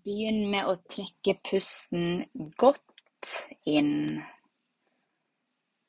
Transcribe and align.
Begynn 0.00 0.46
med 0.48 0.64
å 0.64 0.78
trekke 0.88 1.34
pusten 1.44 2.22
godt 2.60 3.32
inn 3.68 4.22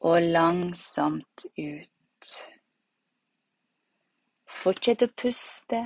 og 0.03 0.17
langsomt 0.33 1.45
ut. 1.55 2.33
Fortsett 4.61 5.05
å 5.05 5.09
puste 5.23 5.79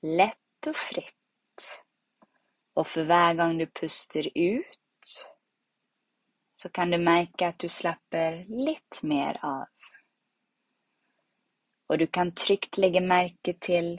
lett 0.00 0.70
og 0.70 0.80
fritt, 0.80 1.68
og 2.78 2.88
for 2.88 3.04
hver 3.10 3.36
gang 3.36 3.60
du 3.60 3.66
puster 3.68 4.30
ut, 4.32 5.14
så 6.48 6.72
kan 6.72 6.90
du 6.94 6.96
merke 7.02 7.52
at 7.52 7.60
du 7.60 7.68
slapper 7.68 8.46
litt 8.48 9.02
mer 9.02 9.36
av. 9.44 9.68
Og 11.92 12.00
du 12.00 12.08
kan 12.08 12.32
trygt 12.32 12.80
legge 12.80 13.04
merke 13.04 13.58
til 13.60 13.98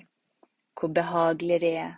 hvor 0.74 0.90
behagelig 0.96 1.62
det 1.62 1.76
er 1.86 1.98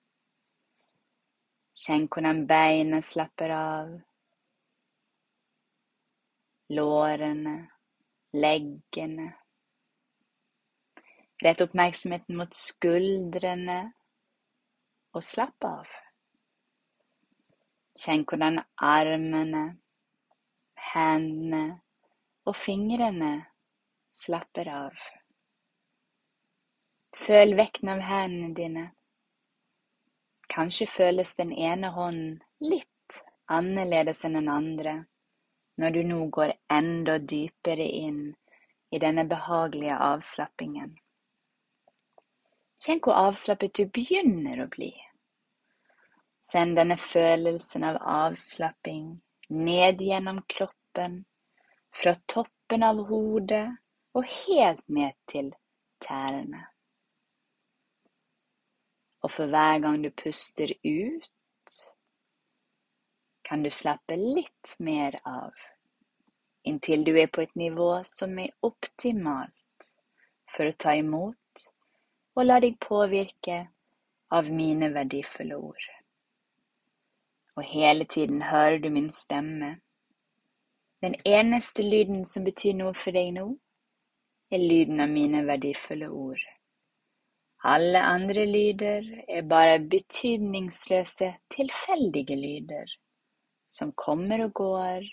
Kjenn 1.81 2.03
hvordan 2.13 2.43
beina 2.45 2.99
slapper 3.01 3.51
av. 3.55 3.93
Lårene, 6.77 7.55
leggene. 8.37 9.31
Rett 11.41 11.63
oppmerksomheten 11.65 12.37
mot 12.37 12.53
skuldrene 12.53 13.79
og 15.17 15.25
slapp 15.25 15.65
av. 15.65 15.89
Kjenn 17.97 18.27
hvordan 18.29 18.61
armene, 18.77 19.65
hendene 20.93 21.65
og 22.45 22.55
fingrene 22.61 23.33
slapper 24.13 24.69
av. 24.69 25.03
Føl 27.25 27.57
vekten 27.57 27.89
av 27.97 28.05
hendene 28.05 28.53
dine. 28.53 28.89
Kanskje 30.51 30.87
føles 30.87 31.35
den 31.35 31.53
ene 31.53 31.93
hånden 31.95 32.41
litt 32.59 33.21
annerledes 33.47 34.25
enn 34.27 34.35
den 34.39 34.49
andre 34.51 34.95
når 35.81 35.95
du 35.95 36.01
nå 36.07 36.25
går 36.35 36.53
enda 36.71 37.17
dypere 37.33 37.87
inn 37.87 38.23
i 38.91 38.99
denne 38.99 39.23
behagelige 39.25 39.95
avslappingen. 39.95 40.91
Kjenn 42.81 42.99
hvor 43.05 43.17
avslappet 43.29 43.77
du 43.77 43.85
begynner 43.93 44.63
å 44.63 44.67
bli. 44.73 44.91
Send 46.41 46.75
denne 46.79 46.97
følelsen 46.99 47.85
av 47.87 47.99
avslapping 48.01 49.21
ned 49.51 50.01
gjennom 50.01 50.41
kroppen, 50.49 51.21
fra 51.93 52.15
toppen 52.33 52.83
av 52.87 53.03
hodet 53.07 53.67
og 54.17 54.27
helt 54.27 54.83
ned 54.89 55.15
til 55.31 55.51
tærne. 56.03 56.70
Og 59.21 59.31
for 59.31 59.51
hver 59.51 59.79
gang 59.83 60.01
du 60.03 60.09
puster 60.09 60.73
ut, 60.83 61.31
kan 63.45 63.63
du 63.63 63.69
slappe 63.69 64.15
litt 64.15 64.75
mer 64.79 65.19
av, 65.27 65.51
inntil 66.63 67.03
du 67.03 67.13
er 67.19 67.27
på 67.27 67.43
et 67.43 67.55
nivå 67.59 67.91
som 68.07 68.37
er 68.39 68.53
optimalt 68.65 69.91
for 70.55 70.69
å 70.69 70.77
ta 70.77 70.95
imot 70.97 71.37
og 72.35 72.45
la 72.45 72.59
deg 72.63 72.77
påvirke 72.79 73.57
av 74.31 74.49
mine 74.49 74.91
verdifulle 74.93 75.57
ord. 75.57 75.87
Og 77.59 77.63
hele 77.67 78.05
tiden 78.05 78.41
hører 78.47 78.77
du 78.79 78.89
min 78.89 79.11
stemme. 79.11 79.75
Den 81.01 81.15
eneste 81.25 81.83
lyden 81.83 82.25
som 82.25 82.47
betyr 82.47 82.77
noe 82.77 82.93
for 82.95 83.11
deg 83.11 83.33
nå, 83.35 83.49
er 84.51 84.63
lyden 84.63 85.03
av 85.03 85.11
mine 85.11 85.43
verdifulle 85.47 86.07
ord. 86.07 86.41
Alle 87.63 87.99
andre 88.01 88.45
lyder 88.49 89.05
er 89.29 89.41
bare 89.45 89.79
betydningsløse, 89.79 91.33
tilfeldige 91.53 92.35
lyder 92.35 92.89
som 93.69 93.91
kommer 93.93 94.45
og 94.47 94.53
går, 94.53 95.05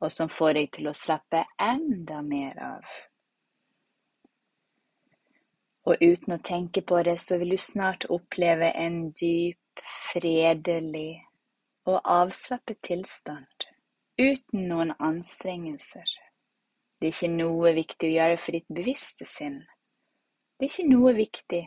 og 0.00 0.12
som 0.12 0.30
får 0.30 0.54
deg 0.58 0.70
til 0.76 0.88
å 0.88 0.94
slappe 0.94 1.42
enda 1.60 2.20
mer 2.22 2.60
av. 2.62 2.86
Og 5.84 6.00
uten 6.00 6.36
å 6.36 6.40
tenke 6.40 6.80
på 6.86 7.02
det, 7.04 7.18
så 7.20 7.36
vil 7.40 7.56
du 7.56 7.60
snart 7.60 8.06
oppleve 8.08 8.70
en 8.80 9.10
dyp, 9.12 9.58
fredelig 10.12 11.24
og 11.90 11.98
avslappet 12.08 12.78
tilstand, 12.86 13.66
uten 14.16 14.68
noen 14.70 14.94
anstrengelser. 15.02 16.06
Det 17.00 17.10
er 17.10 17.16
ikke 17.16 17.32
noe 17.34 17.74
viktig 17.76 18.08
å 18.08 18.14
gjøre 18.14 18.38
for 18.40 18.56
ditt 18.56 18.70
bevisste 18.72 19.26
sinn. 19.28 19.58
Det 20.54 20.68
er 20.68 20.70
ikke 20.70 20.90
noe 20.92 21.12
viktig, 21.16 21.62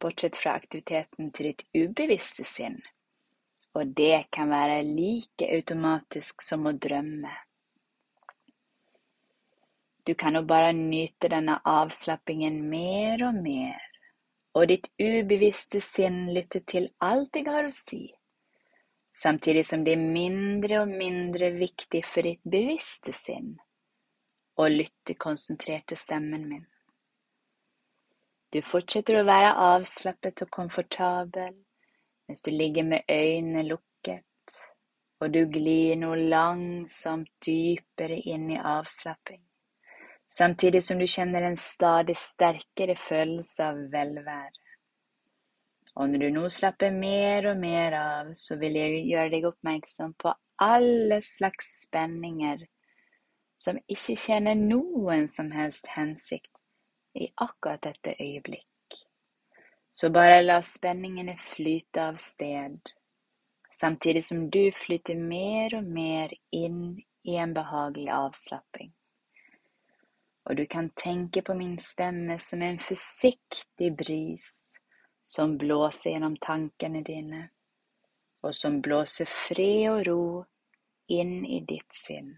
bortsett 0.00 0.38
fra 0.40 0.54
aktiviteten 0.56 1.28
til 1.36 1.50
ditt 1.50 1.64
ubevisste 1.76 2.46
sinn, 2.48 2.78
og 3.76 3.92
det 3.98 4.30
kan 4.32 4.48
være 4.48 4.78
like 4.86 5.48
automatisk 5.58 6.40
som 6.46 6.64
å 6.64 6.72
drømme. 6.72 7.34
Du 10.08 10.14
kan 10.16 10.36
jo 10.36 10.44
bare 10.48 10.72
nyte 10.76 11.28
denne 11.32 11.58
avslappingen 11.68 12.58
mer 12.72 13.28
og 13.28 13.44
mer, 13.44 13.84
og 14.56 14.68
ditt 14.72 14.88
ubevisste 15.00 15.84
sinn 15.84 16.24
lytter 16.32 16.64
til 16.64 16.90
alt 17.04 17.36
jeg 17.36 17.48
har 17.52 17.68
å 17.68 17.76
si, 17.76 18.06
samtidig 19.12 19.68
som 19.68 19.84
det 19.84 19.98
er 19.98 20.12
mindre 20.16 20.80
og 20.86 20.92
mindre 20.96 21.52
viktig 21.60 22.06
for 22.08 22.24
ditt 22.24 22.40
bevisste 22.44 23.12
sinn 23.12 23.58
å 24.56 24.68
lytte 24.72 25.16
konsentrert 25.20 25.90
til 25.92 26.00
stemmen 26.00 26.48
min. 26.48 26.70
Du 28.54 28.60
fortsetter 28.62 29.16
å 29.18 29.24
være 29.26 29.48
avslappet 29.58 30.44
og 30.44 30.50
komfortabel 30.54 31.56
mens 32.28 32.44
du 32.46 32.52
ligger 32.54 32.86
med 32.86 33.08
øynene 33.10 33.64
lukket, 33.66 34.54
og 35.18 35.32
du 35.34 35.40
glir 35.50 35.98
nå 35.98 36.12
langsomt 36.30 37.32
dypere 37.42 38.20
inn 38.30 38.46
i 38.54 38.60
avslapping, 38.60 39.42
samtidig 40.30 40.84
som 40.86 41.02
du 41.02 41.06
kjenner 41.10 41.48
en 41.48 41.58
stadig 41.58 42.14
sterkere 42.20 42.94
følelse 42.94 43.66
av 43.72 43.82
velvære. 43.90 44.62
Og 45.98 46.14
når 46.14 46.22
du 46.22 46.30
nå 46.38 46.46
slapper 46.50 46.94
mer 46.94 47.50
og 47.50 47.58
mer 47.58 47.98
av, 47.98 48.32
så 48.38 48.54
vil 48.62 48.78
jeg 48.78 49.04
gjøre 49.10 49.34
deg 49.34 49.50
oppmerksom 49.50 50.14
på 50.14 50.30
alle 50.62 51.18
slags 51.26 51.74
spenninger 51.88 52.62
som 53.58 53.82
ikke 53.90 54.14
tjener 54.14 54.54
noen 54.54 55.26
som 55.26 55.50
helst 55.58 55.90
hensikt 55.98 56.53
i 57.14 57.30
akkurat 57.36 57.82
dette 57.82 58.14
øyeblikk. 58.20 58.66
Så 59.92 60.10
bare 60.10 60.42
la 60.42 60.60
spenningene 60.62 61.36
flyte 61.38 62.02
av 62.02 62.16
sted, 62.18 62.80
samtidig 63.70 64.24
som 64.24 64.50
du 64.50 64.72
flyter 64.74 65.14
mer 65.14 65.76
og 65.78 65.84
mer 65.84 66.34
inn 66.50 66.98
i 67.22 67.36
en 67.38 67.54
behagelig 67.54 68.10
avslapping. 68.10 68.92
Og 70.44 70.56
du 70.56 70.66
kan 70.66 70.90
tenke 70.90 71.42
på 71.42 71.54
min 71.54 71.78
stemme 71.78 72.38
som 72.38 72.62
en 72.62 72.78
forsiktig 72.78 73.94
bris 73.96 74.48
som 75.24 75.56
blåser 75.58 76.10
gjennom 76.10 76.36
tankene 76.36 77.00
dine, 77.02 77.48
og 78.42 78.54
som 78.54 78.82
blåser 78.82 79.30
fred 79.30 79.88
og 79.88 80.02
ro 80.08 80.24
inn 81.08 81.44
i 81.46 81.62
ditt 81.64 81.94
sinn 81.96 82.34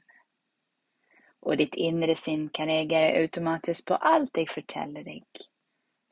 og 1.42 1.58
ditt 1.60 1.76
indre 1.78 2.16
sinn 2.18 2.48
kan 2.54 2.70
reagere 2.70 3.20
automatisk 3.20 3.90
på 3.90 4.00
alt 4.12 4.38
jeg 4.38 4.50
forteller 4.50 5.06
deg, 5.06 5.44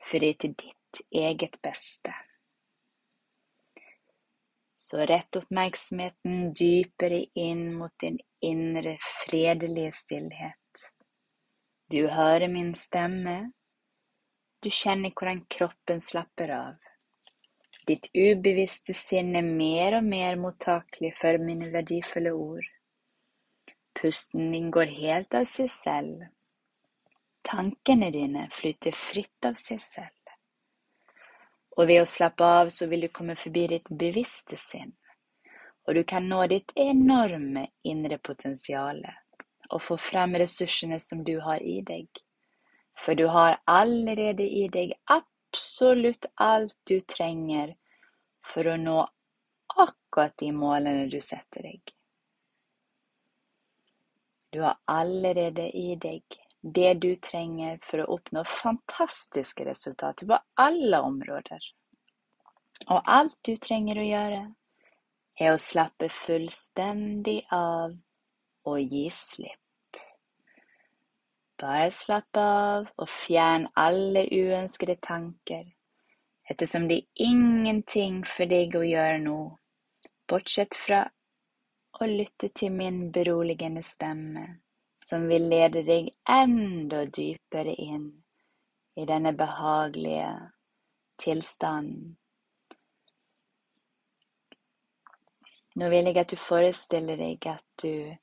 for 0.05 0.21
det 0.21 0.29
er 0.29 0.39
til 0.43 0.55
ditt 0.61 1.01
eget 1.11 1.59
beste. 1.65 2.13
Så 4.75 5.01
rett 5.09 5.39
oppmerksomheten 5.39 6.51
dypere 6.53 7.23
inn 7.41 7.71
mot 7.73 7.93
din 8.03 8.19
indre, 8.45 8.97
fredelige 9.01 9.91
stillhet. 9.97 10.89
Du 11.89 12.07
hører 12.07 12.47
min 12.51 12.73
stemme, 12.77 13.51
du 14.61 14.69
kjenner 14.73 15.13
hvordan 15.13 15.43
kroppen 15.49 16.01
slapper 16.01 16.53
av. 16.53 16.77
Ditt 17.85 18.07
ubevisste 18.17 18.95
sinn 18.97 19.35
er 19.37 19.45
mer 19.45 19.99
og 19.99 20.07
mer 20.07 20.39
mottakelig 20.41 21.11
for 21.19 21.37
mine 21.37 21.69
verdifulle 21.73 22.31
ord. 22.33 22.65
Pusten 23.95 24.51
din 24.51 24.71
går 24.71 24.91
helt 24.99 25.33
av 25.33 25.45
seg 25.47 25.71
selv. 25.71 26.25
Tankene 27.45 28.11
dine 28.11 28.49
flyter 28.51 28.91
fritt 28.91 29.47
av 29.47 29.55
seg 29.61 29.79
selv. 29.81 30.11
Og 31.77 31.87
ved 31.87 32.01
å 32.01 32.07
slappe 32.07 32.43
av 32.43 32.71
så 32.73 32.87
vil 32.91 33.05
du 33.05 33.09
komme 33.13 33.35
forbi 33.39 33.65
ditt 33.71 33.89
bevisste 33.91 34.57
sinn, 34.59 34.93
og 35.85 35.95
du 35.95 36.03
kan 36.07 36.27
nå 36.27 36.39
ditt 36.51 36.71
enorme 36.79 37.67
indre 37.83 38.17
potensial 38.17 39.01
og 39.69 39.81
få 39.81 39.97
frem 39.99 40.37
ressursene 40.39 40.99
som 41.03 41.23
du 41.23 41.35
har 41.43 41.63
i 41.63 41.81
deg. 41.85 42.07
For 42.95 43.15
du 43.15 43.27
har 43.27 43.59
allerede 43.67 44.45
i 44.47 44.67
deg 44.71 44.95
absolutt 45.11 46.29
alt 46.35 46.77
du 46.87 46.99
trenger 47.01 47.75
for 48.45 48.67
å 48.71 48.77
nå 48.79 49.01
akkurat 49.75 50.35
de 50.39 50.51
målene 50.55 51.09
du 51.11 51.19
setter 51.21 51.67
deg. 51.67 51.94
Du 54.55 54.61
har 54.61 54.77
allerede 54.85 55.65
i 55.77 55.97
deg 55.99 56.35
det 56.75 56.93
du 57.03 57.09
trenger 57.19 57.75
for 57.83 57.99
å 57.99 58.13
oppnå 58.15 58.45
fantastiske 58.47 59.65
resultater 59.67 60.29
på 60.29 60.37
alle 60.63 61.01
områder. 61.03 61.65
Og 62.87 63.09
alt 63.17 63.35
du 63.43 63.57
trenger 63.59 63.99
å 63.99 64.05
gjøre, 64.05 64.39
er 65.43 65.51
å 65.51 65.59
slappe 65.59 66.07
fullstendig 66.07 67.41
av 67.51 67.97
og 68.71 68.95
gi 68.95 69.03
slipp. 69.11 69.99
Bare 71.59 71.91
slapp 71.91 72.39
av 72.39 72.87
og 72.95 73.11
fjern 73.11 73.67
alle 73.75 74.23
uønskede 74.31 74.95
tanker, 75.03 75.67
ettersom 76.47 76.87
det 76.87 77.01
er 77.01 77.27
ingenting 77.27 78.23
for 78.23 78.47
deg 78.55 78.79
å 78.79 78.87
gjøre 78.87 79.19
nå, 79.27 79.37
bortsett 80.31 80.79
fra 80.79 81.03
å 81.99 82.07
lytte 82.09 82.49
til 82.55 82.73
min 82.75 83.11
beroligende 83.11 83.83
stemme, 83.83 84.45
som 84.97 85.27
vil 85.29 85.47
lede 85.51 85.83
deg 85.87 86.11
enda 86.29 87.05
dypere 87.05 87.75
inn 87.85 88.09
i 88.95 89.05
denne 89.05 89.33
behagelige 89.37 90.29
tilstanden. 91.21 92.15
Nå 95.75 95.89
vil 95.91 96.07
jeg 96.07 96.21
at 96.21 96.31
du 96.31 96.39
forestiller 96.39 97.19
deg 97.19 97.47
at 97.51 97.65
du 97.83 98.15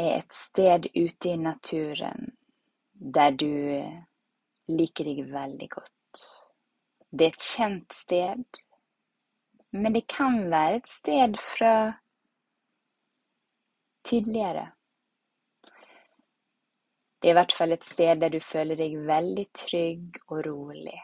er 0.00 0.14
et 0.16 0.32
sted 0.32 0.88
ute 0.96 1.34
i 1.34 1.36
naturen 1.36 2.30
der 2.94 3.34
du 3.36 3.52
liker 4.72 5.04
deg 5.04 5.26
veldig 5.28 5.68
godt. 5.68 6.22
Det 7.12 7.26
er 7.26 7.34
et 7.34 7.44
kjent 7.44 7.92
sted, 7.92 8.62
men 9.72 9.92
det 9.92 10.06
kan 10.08 10.50
være 10.50 10.76
et 10.76 10.88
sted 10.88 11.36
fra 11.40 11.92
tidligere. 14.04 14.66
Det 17.22 17.28
er 17.28 17.32
i 17.32 17.38
hvert 17.38 17.54
fall 17.56 17.72
et 17.72 17.84
sted 17.84 18.20
der 18.20 18.28
du 18.34 18.40
føler 18.40 18.76
deg 18.76 18.98
veldig 19.06 19.46
trygg 19.54 20.18
og 20.28 20.44
rolig. 20.46 21.00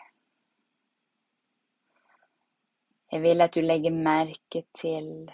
Jeg 3.13 3.23
vil 3.23 3.41
at 3.41 3.55
du 3.55 3.61
legger 3.65 3.95
merke 3.95 4.65
til 4.77 5.31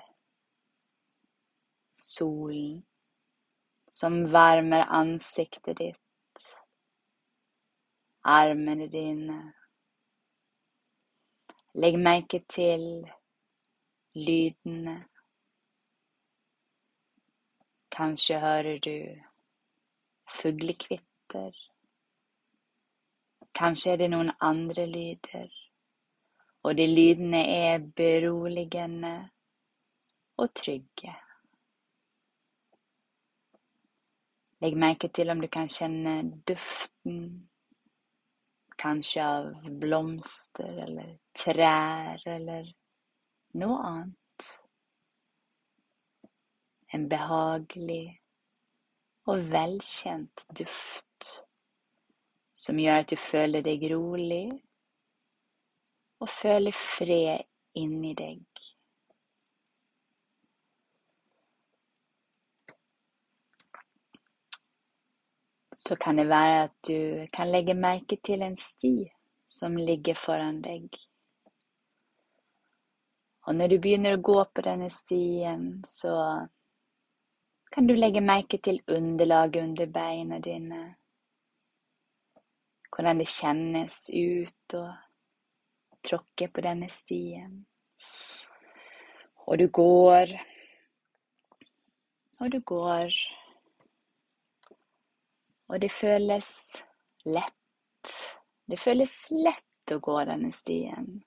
solen 1.98 2.84
som 3.90 4.20
varmer 4.32 4.86
ansiktet 4.90 5.78
ditt, 5.78 6.46
armene 8.22 8.88
dine. 8.90 9.40
Legg 11.75 11.98
merke 11.98 12.40
til 12.50 12.86
lydene. 14.14 15.05
Kanskje 17.94 18.40
hører 18.40 18.78
du 18.78 18.96
fuglekvitter. 20.43 21.52
Kanskje 23.55 23.93
er 23.93 24.00
det 24.02 24.11
noen 24.11 24.32
andre 24.43 24.87
lyder, 24.90 25.50
og 26.66 26.75
de 26.76 26.87
lydene 26.90 27.44
er 27.46 27.78
beroligende 27.96 29.14
og 30.43 30.50
trygge. 30.58 31.14
Legg 34.64 34.78
merke 34.81 35.10
til 35.12 35.31
om 35.31 35.43
du 35.43 35.46
kan 35.52 35.69
kjenne 35.70 36.17
duften, 36.49 37.19
kanskje 38.81 39.22
av 39.22 39.69
blomster 39.81 40.81
eller 40.87 41.14
trær 41.37 42.22
eller 42.26 42.72
noe 43.61 43.79
annet. 43.89 44.49
En 46.95 47.09
behagelig 47.11 48.05
og 49.31 49.49
velkjent 49.51 50.45
duft 50.59 51.33
som 52.55 52.79
gjør 52.79 53.03
at 53.03 53.11
du 53.11 53.19
føler 53.19 53.65
deg 53.67 53.89
rolig 53.91 54.47
og 56.23 56.31
føler 56.31 56.77
fred 56.77 57.49
inni 57.75 58.15
deg. 58.15 58.45
så 65.89 65.97
kan 65.97 66.17
det 66.17 66.29
være 66.29 66.62
at 66.65 66.71
du 66.89 67.27
kan 67.33 67.51
legge 67.51 67.75
merke 67.75 68.17
til 68.25 68.43
en 68.43 68.56
sti 68.56 69.11
som 69.47 69.77
ligger 69.77 70.15
foran 70.15 70.62
deg. 70.65 70.89
Og 73.44 73.56
når 73.56 73.75
du 73.75 73.79
begynner 73.79 74.17
å 74.17 74.25
gå 74.25 74.38
på 74.55 74.64
denne 74.64 74.88
stien, 74.93 75.82
så 75.85 76.14
kan 77.75 77.88
du 77.88 77.94
legge 77.96 78.23
merke 78.25 78.61
til 78.62 78.81
underlaget 78.88 79.67
under 79.67 79.91
beina 79.93 80.38
dine. 80.41 80.82
Hvordan 82.94 83.20
det 83.20 83.29
kjennes 83.29 83.99
ut 84.14 84.76
å 84.79 84.85
tråkke 86.05 86.49
på 86.49 86.64
denne 86.64 86.88
stien. 86.93 87.64
Og 89.44 89.58
du 89.61 89.67
går, 89.69 90.32
og 92.41 92.50
du 92.50 92.61
går. 92.61 93.12
Og 95.69 95.81
det 95.81 95.93
føles 95.93 96.49
lett. 97.25 98.17
Det 98.69 98.81
føles 98.81 99.12
lett 99.32 99.93
å 99.93 100.00
gå 100.00 100.17
denne 100.29 100.52
stien. 100.52 101.19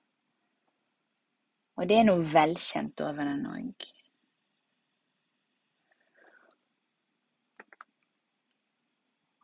Og 1.78 1.86
det 1.86 2.00
er 2.00 2.08
noe 2.08 2.26
velkjent 2.26 3.00
over 3.06 3.28
den 3.28 3.44
òg. 3.46 3.88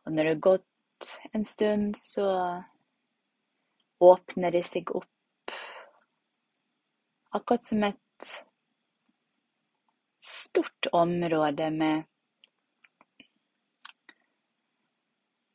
Og 0.05 0.13
når 0.13 0.27
det 0.27 0.33
har 0.33 0.41
gått 0.43 1.07
en 1.33 1.45
stund, 1.47 1.95
så 1.97 2.27
åpner 4.03 4.51
det 4.51 4.65
seg 4.67 4.91
opp. 4.93 5.55
Akkurat 7.35 7.65
som 7.65 7.87
et 7.87 8.29
stort 10.23 10.91
område 10.91 11.71
med 11.71 12.03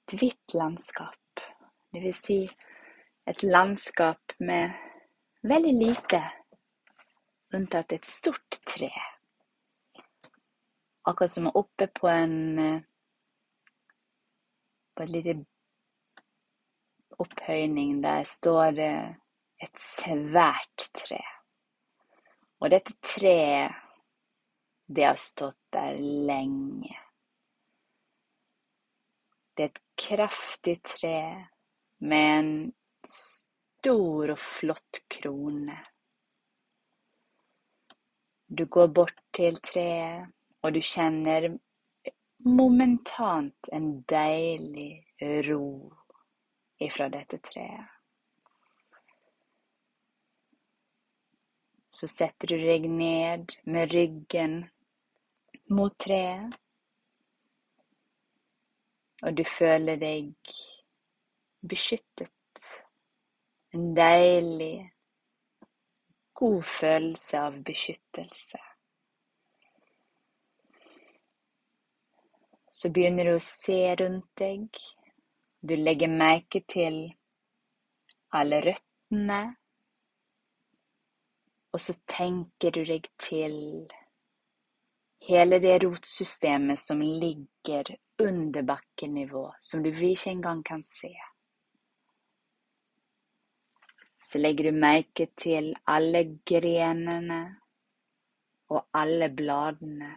et 0.09 0.17
hvitt 0.19 0.57
landskap. 0.57 1.45
Det 1.93 2.03
vil 2.03 2.17
si 2.17 2.43
et 3.31 3.43
landskap 3.47 4.35
med 4.41 4.75
veldig 5.47 5.73
lite, 5.79 6.21
unntatt 7.53 7.93
et 7.93 8.07
stort 8.07 8.61
tre. 8.67 8.91
Akkurat 11.03 11.33
som 11.33 11.51
oppe 11.55 11.87
på 11.87 12.09
en 12.09 12.85
På 14.95 15.03
en 15.03 15.13
liten 15.13 15.47
opphøyning 17.21 18.01
der 18.03 18.25
står 18.25 18.73
det 18.77 18.95
et 19.61 19.81
svært 19.81 20.89
tre. 20.97 21.21
Og 22.61 22.73
dette 22.73 22.97
treet, 23.05 23.77
det 24.91 25.07
har 25.07 25.21
stått 25.21 25.61
der 25.73 25.97
lenge. 26.01 26.97
Det 29.57 29.65
er 29.65 29.71
et 29.71 29.83
kraftig 30.01 30.77
tre 30.85 31.17
med 32.01 32.27
en 32.41 32.53
stor 33.07 34.35
og 34.35 34.41
flott 34.41 35.03
krone. 35.13 35.79
Du 38.51 38.65
går 38.67 38.89
bort 38.89 39.21
til 39.37 39.59
treet, 39.63 40.27
og 40.63 40.75
du 40.75 40.81
kjenner 40.83 41.47
momentant 42.45 43.71
en 43.73 43.91
deilig 44.11 44.91
ro 45.49 45.67
ifra 46.83 47.09
dette 47.13 47.39
treet. 47.47 47.87
Så 51.91 52.09
setter 52.11 52.55
du 52.55 52.59
deg 52.65 52.89
ned 52.91 53.55
med 53.71 53.95
ryggen 53.95 54.61
mot 55.71 55.95
treet 56.01 56.59
og 59.23 59.37
du 59.37 59.45
føler 59.45 60.01
deg 60.01 60.33
beskyttet. 61.69 62.65
En 63.75 63.93
deilig, 63.95 64.90
god 66.41 66.65
følelse 66.65 67.41
av 67.41 67.61
beskyttelse. 67.63 68.59
Så 72.73 72.89
begynner 72.89 73.29
du 73.29 73.35
å 73.37 73.43
se 73.45 73.81
rundt 74.01 74.31
deg. 74.41 74.79
Du 75.61 75.75
legger 75.77 76.09
merke 76.09 76.63
til 76.65 77.03
alle 78.33 78.63
røttene. 78.65 79.41
Og 81.71 81.83
så 81.85 81.95
tenker 82.09 82.73
du 82.73 82.87
deg 82.89 83.11
til 83.21 83.59
hele 85.29 85.61
det 85.61 85.77
rotsystemet 85.85 86.81
som 86.81 87.03
ligger 87.05 87.93
under 88.25 88.65
bakkenivå, 88.65 89.45
som 89.61 89.85
du 89.85 89.93
ikke 89.93 90.33
engang 90.33 90.65
kan 90.65 90.83
se. 90.87 91.13
Så 94.23 94.39
legger 94.39 94.69
du 94.69 94.77
merke 94.77 95.27
til 95.39 95.73
alle 95.89 96.25
grenene 96.47 97.41
og 98.71 98.85
alle 98.95 99.31
bladene 99.35 100.13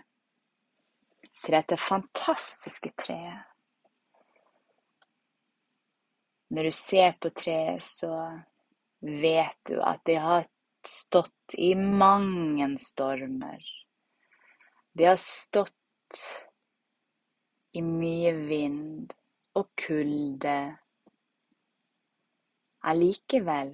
til 1.43 1.55
dette 1.57 1.77
fantastiske 1.79 2.93
treet. 2.99 3.49
Når 6.53 6.69
du 6.69 6.75
ser 6.77 7.15
på 7.17 7.31
treet, 7.33 7.81
så 7.81 8.11
vet 9.01 9.57
du 9.67 9.79
at 9.81 10.03
det 10.05 10.19
har 10.21 10.45
stått 10.85 11.55
i 11.57 11.73
mange 11.75 12.67
stormer. 12.79 13.63
Det 14.93 15.07
har 15.09 15.17
stått 15.17 16.19
i 17.73 17.81
mye 17.81 18.35
vind 18.37 19.13
og 19.57 19.71
kulde. 19.79 20.57
Allikevel, 22.85 23.73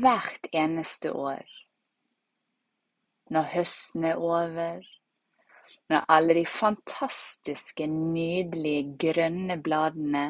hvert 0.00 0.46
eneste 0.52 1.12
år, 1.12 1.44
når 3.32 3.48
høsten 3.52 4.04
er 4.08 4.20
over, 4.20 4.80
når 5.92 6.04
alle 6.08 6.36
de 6.38 6.44
fantastiske, 6.48 7.86
nydelige 7.86 8.96
grønne 9.02 9.58
bladene 9.62 10.24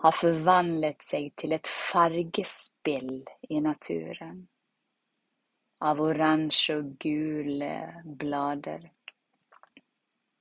har 0.00 0.16
forvandlet 0.16 1.04
seg 1.04 1.28
til 1.40 1.52
et 1.52 1.68
fargespill 1.68 3.18
i 3.50 3.60
naturen. 3.60 4.46
Av 5.84 6.00
oransje 6.00 6.78
og 6.80 6.94
gule 7.00 7.74
blader. 8.20 8.84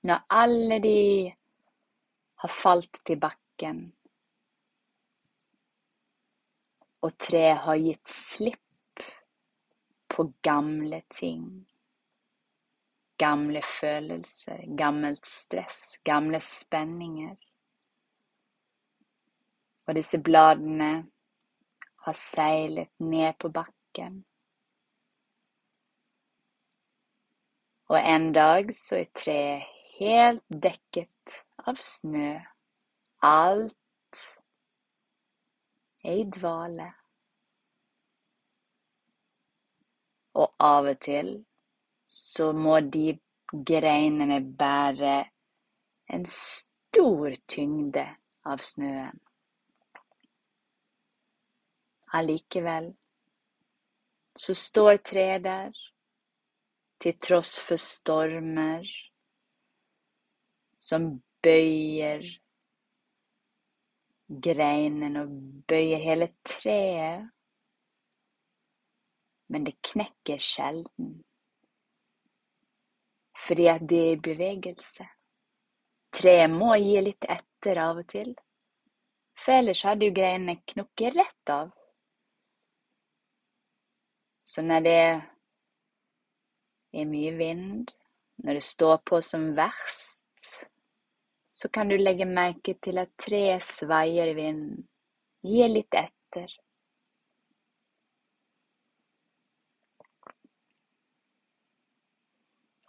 Når 0.07 0.25
alle 0.31 0.79
de 0.83 0.99
har 2.39 2.51
falt 2.55 3.01
til 3.07 3.19
bakken, 3.19 3.83
og 7.01 7.15
tre 7.17 7.47
har 7.63 7.79
gitt 7.79 8.11
slipp 8.11 9.03
på 10.09 10.31
gamle 10.43 11.01
ting 11.13 11.45
gamle 13.19 13.61
følelser, 13.61 14.63
gammelt 14.77 15.27
stress, 15.27 15.99
gamle 16.03 16.39
spenninger. 16.39 17.35
Og 19.87 19.97
disse 19.97 20.19
bladene 20.23 20.91
har 22.05 22.17
seilet 22.17 22.91
ned 23.03 23.33
på 23.41 23.51
bakken. 23.51 24.21
Og 27.89 27.97
en 27.99 28.29
dag 28.33 28.69
så 28.77 29.01
er 29.01 29.11
treet 29.17 29.65
helt 29.97 30.45
dekket 30.47 31.39
av 31.67 31.81
snø. 31.83 32.37
Alt 33.25 33.78
er 36.03 36.21
i 36.21 36.25
dvale. 36.31 36.87
Og 40.39 40.53
av 40.63 40.87
og 40.93 40.99
til 41.03 41.33
så 42.09 42.51
må 42.55 42.79
de 42.79 43.13
greinene 43.51 44.39
bære 44.41 45.17
en 46.13 46.25
stor 46.29 47.35
tyngde 47.49 48.05
av 48.49 48.63
snøen. 48.65 49.19
Allikevel 52.17 52.89
så 54.39 54.55
står 54.57 55.01
treet 55.05 55.43
der, 55.43 55.73
til 56.99 57.15
tross 57.21 57.53
for 57.63 57.79
stormer 57.79 58.87
som 60.83 61.11
bøyer 61.43 62.25
greinene 64.29 65.23
og 65.25 65.33
bøyer 65.67 66.01
hele 66.03 66.29
treet, 66.45 67.29
men 69.49 69.65
det 69.65 69.79
knekker 69.81 70.37
sjelden 70.41 71.17
fordi 73.39 73.65
at 73.71 73.81
det 73.89 73.99
er 73.99 74.11
i 74.13 74.21
bevegelse. 74.21 75.05
Treet 76.13 76.51
må 76.51 76.73
gi 76.75 76.99
litt 77.01 77.25
etter 77.25 77.79
av 77.81 78.01
og 78.01 78.07
til, 78.11 78.33
for 79.39 79.55
ellers 79.55 79.81
hadde 79.87 80.09
jo 80.09 80.13
greinene 80.13 80.59
knukket 80.73 81.15
rett 81.15 81.53
av. 81.53 81.71
Så 84.43 84.61
når 84.65 84.85
det 84.85 84.97
er 86.99 87.09
mye 87.09 87.33
vind, 87.37 87.91
når 88.43 88.59
det 88.59 88.65
står 88.67 88.97
på 89.07 89.21
som 89.23 89.51
verst, 89.57 90.18
så 91.59 91.67
kan 91.69 91.89
du 91.91 91.97
legge 91.97 92.23
merke 92.25 92.77
til 92.79 93.01
at 93.01 93.09
treet 93.19 93.65
svaier 93.67 94.31
i 94.31 94.35
vinden, 94.37 94.85
gir 95.43 95.67
litt 95.67 95.95
etter. 95.99 96.53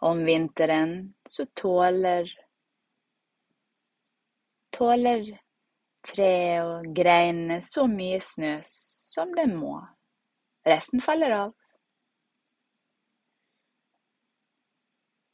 Om 0.07 0.23
vinteren 0.25 0.93
så 1.27 1.45
tåler 1.51 2.31
tåler 4.71 5.27
treet 6.07 6.63
og 6.63 6.87
greinene 6.95 7.59
så 7.65 7.83
mye 7.91 8.21
snø 8.23 8.53
som 8.65 9.35
det 9.35 9.49
må. 9.51 9.81
Resten 10.65 11.03
faller 11.03 11.35
av. 11.41 11.51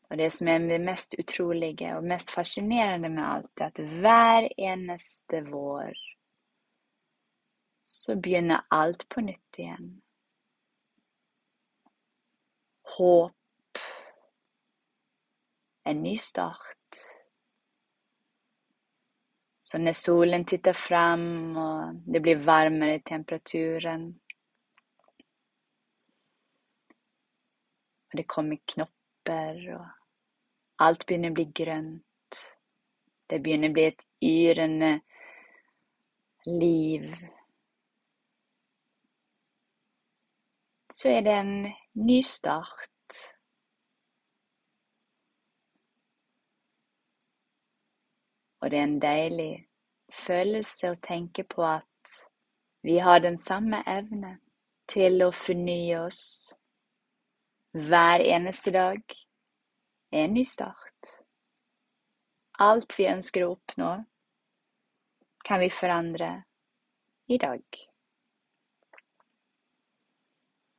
Og 0.10 0.18
det 0.18 0.30
som 0.34 0.48
er 0.48 0.60
det 0.70 0.80
mest 0.82 1.16
utrolige 1.20 1.96
og 1.98 2.06
mest 2.08 2.32
fascinerende 2.32 3.10
med 3.10 3.24
alt, 3.24 3.52
er 3.60 3.66
at 3.66 3.80
hver 3.80 4.48
eneste 4.58 5.42
vår 5.50 5.96
så 7.88 8.16
begynner 8.16 8.68
alt 8.72 9.08
på 9.10 9.24
nytt 9.24 9.60
igjen. 9.60 9.92
Håp 12.98 13.82
en 15.88 16.04
ny 16.04 16.16
start. 16.20 17.04
Så 19.60 19.80
når 19.80 19.96
solen 20.00 20.46
titter 20.48 20.76
fram 20.76 21.58
og 21.60 22.00
det 22.08 22.24
blir 22.24 22.44
varmere 22.44 23.00
i 23.00 23.04
temperaturen 23.04 24.08
Og 28.08 28.18
det 28.18 28.28
kommer 28.28 28.58
knopper, 28.68 29.58
og 29.76 29.97
alt 30.84 31.06
begynner 31.08 31.34
å 31.34 31.38
bli 31.38 31.48
grønt. 31.60 32.42
Det 33.28 33.40
begynner 33.44 33.72
å 33.72 33.76
bli 33.76 33.86
et 33.90 34.06
yrende 34.24 34.92
liv. 36.48 37.10
Så 40.94 41.12
er 41.12 41.26
det 41.26 41.34
en 41.38 41.56
ny 42.08 42.22
start. 42.26 42.94
Og 48.62 48.72
det 48.72 48.80
er 48.80 48.88
en 48.88 49.00
deilig 49.02 49.52
følelse 50.26 50.94
å 50.94 51.02
tenke 51.04 51.44
på 51.46 51.66
at 51.68 52.16
vi 52.88 52.98
har 53.04 53.20
den 53.22 53.38
samme 53.38 53.84
evne 53.86 54.38
til 54.90 55.22
å 55.26 55.34
fornye 55.36 56.00
oss. 56.08 56.24
Hver 57.78 58.24
eneste 58.24 58.72
dag 58.74 59.04
en 60.10 60.34
ny 60.34 60.46
start. 60.46 61.18
Alt 62.60 62.96
vi 63.00 63.08
ønsker 63.10 63.46
å 63.46 63.52
oppnå, 63.56 63.92
kan 65.46 65.60
vi 65.62 65.70
forandre 65.72 66.32
i 67.28 67.38
dag. 67.38 67.64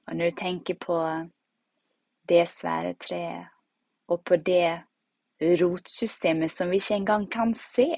Og 0.08 0.16
når 0.16 0.30
du 0.30 0.36
tenker 0.40 0.78
på 0.80 0.98
det 2.28 2.44
svære 2.48 2.94
treet, 3.00 3.48
og 4.08 4.24
på 4.24 4.36
det 4.40 4.80
rotsystemet 5.60 6.50
som 6.50 6.70
vi 6.70 6.80
ikke 6.80 6.96
engang 6.96 7.26
kan 7.30 7.54
se. 7.54 7.92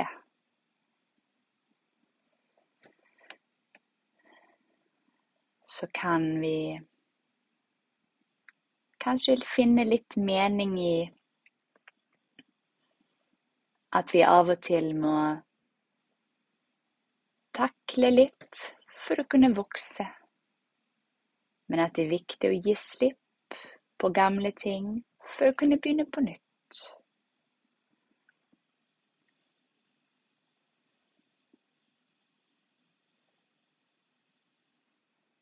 Så 5.66 5.86
kan 5.94 6.26
vi 6.42 6.80
kanskje 9.00 9.38
finne 9.46 9.86
litt 9.86 10.18
mening 10.18 10.76
i 10.78 10.94
at 13.96 14.14
vi 14.14 14.22
av 14.22 14.50
og 14.52 14.60
til 14.62 14.92
må 14.98 15.14
takle 17.56 18.10
litt 18.14 18.60
for 19.06 19.20
å 19.20 19.26
kunne 19.30 19.50
vokse. 19.56 20.06
Men 21.70 21.82
at 21.86 21.96
det 21.96 22.06
er 22.06 22.14
viktig 22.14 22.50
å 22.50 22.60
gi 22.66 22.76
slipp 22.78 23.58
på 24.00 24.10
gamle 24.14 24.52
ting 24.56 25.00
for 25.36 25.50
å 25.50 25.56
kunne 25.58 25.78
begynne 25.78 26.06
på 26.06 26.22
nytt. 26.24 26.46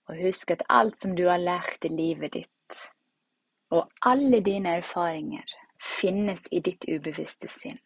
Og 0.09 0.23
husk 0.25 0.55
at 0.55 0.65
alt 0.73 0.97
som 1.01 1.13
du 1.17 1.27
har 1.29 1.41
lært 1.41 1.85
i 1.85 1.91
livet 1.93 2.33
ditt, 2.33 2.79
og 3.69 3.91
alle 4.09 4.41
dine 4.41 4.79
erfaringer, 4.81 5.45
finnes 5.79 6.47
i 6.51 6.63
ditt 6.65 6.89
ubevisste 6.89 7.51
sinn. 7.53 7.77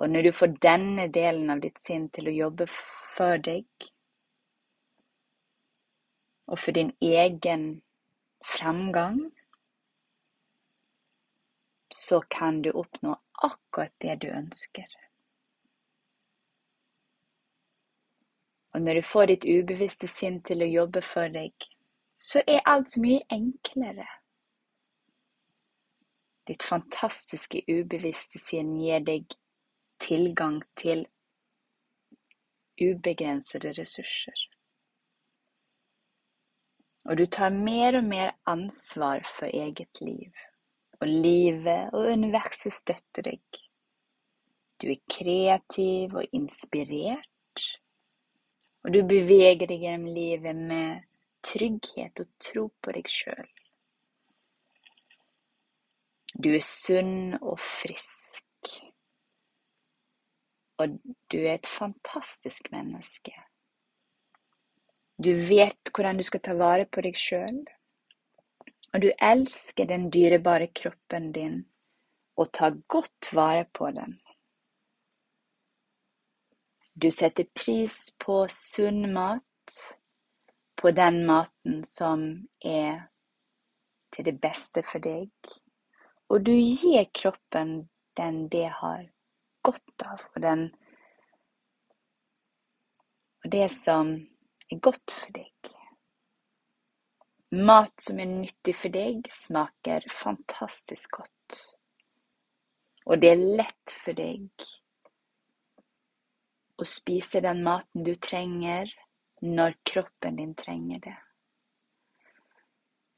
Og 0.00 0.10
når 0.10 0.22
du 0.22 0.32
får 0.32 0.54
denne 0.64 1.08
delen 1.12 1.50
av 1.52 1.60
ditt 1.60 1.80
sinn 1.80 2.06
til 2.16 2.30
å 2.30 2.32
jobbe 2.32 2.66
for 3.12 3.40
deg, 3.44 3.66
og 6.48 6.58
for 6.58 6.72
din 6.72 6.94
egen 7.04 7.66
framgang, 8.48 9.18
så 11.92 12.22
kan 12.32 12.62
du 12.64 12.70
oppnå 12.70 13.12
akkurat 13.44 13.92
det 14.00 14.16
du 14.22 14.30
ønsker. 14.32 14.88
Og 18.72 18.80
når 18.80 18.94
du 18.94 19.02
får 19.02 19.26
ditt 19.26 19.44
ubevisste 19.44 20.08
sinn 20.08 20.40
til 20.46 20.64
å 20.64 20.70
jobbe 20.70 21.04
for 21.04 21.28
deg, 21.34 21.52
så 22.16 22.40
er 22.46 22.64
alt 22.70 22.94
så 22.94 23.02
mye 23.04 23.20
enklere. 23.28 24.08
Ditt 26.48 26.64
fantastiske 26.64 27.66
ubevisste 27.68 28.40
sinn 28.40 28.78
gir 28.80 29.04
deg 29.04 29.36
tilgang 30.00 30.62
til 30.80 31.06
ubegrensede 32.80 33.74
ressurser. 33.76 34.46
Og 37.04 37.16
du 37.16 37.26
tar 37.26 37.50
mer 37.50 37.96
og 37.96 38.04
mer 38.04 38.32
ansvar 38.46 39.24
for 39.38 39.46
eget 39.46 40.00
liv. 40.00 40.32
Og 41.00 41.08
livet 41.08 41.92
og 41.92 42.12
universet 42.12 42.72
støtter 42.76 43.24
deg. 43.24 43.60
Du 44.80 44.88
er 44.92 45.00
kreativ 45.12 46.16
og 46.20 46.26
inspirert. 46.36 47.64
Og 48.84 48.92
du 48.94 49.00
beveger 49.08 49.66
deg 49.68 49.84
gjennom 49.84 50.12
livet 50.12 50.56
med 50.56 51.08
trygghet 51.44 52.20
og 52.20 52.28
tro 52.40 52.68
på 52.82 52.94
deg 52.96 53.08
sjøl. 53.08 53.48
Du 56.36 56.52
er 56.54 56.64
sunn 56.64 57.34
og 57.40 57.58
frisk. 57.60 58.44
Og 60.80 60.96
du 61.32 61.38
er 61.38 61.58
et 61.58 61.68
fantastisk 61.68 62.70
menneske. 62.72 63.34
Du 65.20 65.34
vet 65.34 65.92
hvordan 65.92 66.16
du 66.16 66.24
skal 66.24 66.40
ta 66.40 66.54
vare 66.56 66.86
på 66.88 67.02
deg 67.04 67.18
sjøl. 67.20 67.60
Og 68.94 69.04
du 69.04 69.10
elsker 69.12 69.86
den 69.86 70.08
dyrebare 70.10 70.70
kroppen 70.74 71.30
din 71.36 71.60
og 72.40 72.48
tar 72.56 72.78
godt 72.88 73.28
vare 73.36 73.66
på 73.76 73.90
den. 73.92 74.16
Du 76.96 77.10
setter 77.12 77.46
pris 77.54 77.96
på 78.18 78.42
sunn 78.50 79.12
mat, 79.12 79.76
på 80.80 80.90
den 80.96 81.22
maten 81.28 81.84
som 81.84 82.24
er 82.64 83.06
til 84.10 84.26
det 84.26 84.38
beste 84.40 84.82
for 84.88 85.04
deg. 85.04 85.30
Og 86.32 86.44
du 86.48 86.52
gir 86.56 87.04
kroppen 87.14 87.90
den 88.16 88.46
det 88.48 88.68
har 88.80 89.04
godt 89.66 90.04
av, 90.06 90.24
og, 90.34 90.40
den, 90.44 90.66
og 93.44 93.52
det 93.54 93.68
som 93.74 94.14
er 94.70 94.82
godt 94.82 95.16
for 95.16 95.36
deg. 95.36 95.72
Mat 97.50 97.96
som 97.98 98.20
er 98.22 98.30
nyttig 98.30 98.76
for 98.78 98.94
deg, 98.94 99.26
smaker 99.34 100.06
fantastisk 100.14 101.18
godt. 101.18 101.56
Og 103.10 103.18
det 103.18 103.32
er 103.32 103.48
lett 103.58 103.96
for 104.04 104.14
deg 104.14 104.68
å 106.80 106.86
spise 106.86 107.42
den 107.42 107.64
maten 107.66 108.04
du 108.06 108.14
trenger, 108.22 108.92
når 109.40 109.74
kroppen 109.88 110.36
din 110.36 110.54
trenger 110.54 111.00
det. 111.04 111.16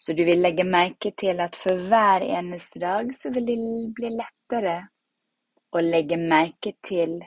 Så 0.03 0.17
du 0.19 0.25
vil 0.27 0.41
legge 0.43 0.65
merke 0.67 1.13
til 1.19 1.39
at 1.43 1.55
for 1.59 1.79
hver 1.91 2.25
eneste 2.25 2.81
dag 2.83 3.13
så 3.15 3.31
vil 3.35 3.47
det 3.47 3.59
bli 3.95 4.11
lettere 4.17 4.79
å 5.73 5.81
legge 5.81 6.19
merke 6.21 6.75
til 6.85 7.19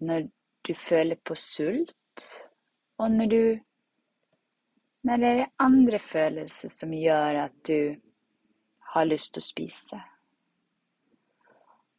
når 0.00 0.28
du 0.66 0.74
føler 0.74 1.18
på 1.24 1.34
sult, 1.38 2.28
og 2.98 3.10
når 3.10 3.26
du 3.26 3.42
Når 5.06 5.16
det 5.16 5.28
er 5.40 5.50
andre 5.62 5.98
følelser 6.02 6.68
som 6.68 6.90
gjør 6.92 7.36
at 7.44 7.52
du 7.68 7.96
har 8.92 9.06
lyst 9.06 9.30
til 9.34 9.40
å 9.40 9.46
spise. 9.46 9.98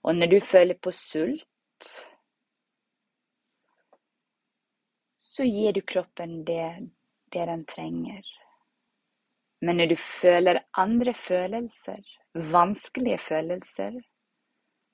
Og 0.03 0.15
når 0.15 0.27
du 0.33 0.39
føler 0.43 0.75
på 0.75 0.91
sult, 0.91 1.87
så 5.17 5.47
gir 5.47 5.73
du 5.73 5.81
kroppen 5.81 6.43
det, 6.43 6.91
det 7.31 7.47
den 7.47 7.65
trenger. 7.65 8.38
Men 9.62 9.78
når 9.78 9.91
du 9.91 9.95
føler 10.00 10.62
andre 10.78 11.13
følelser, 11.13 12.00
vanskelige 12.52 13.17
følelser, 13.17 14.00